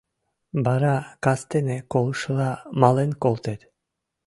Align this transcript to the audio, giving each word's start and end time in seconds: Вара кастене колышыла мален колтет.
Вара 0.65 0.95
кастене 1.23 1.77
колышыла 1.91 2.51
мален 2.81 3.11
колтет. 3.23 3.61